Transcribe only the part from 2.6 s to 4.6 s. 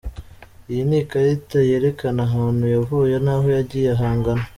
yavuye naho yagiye hangana.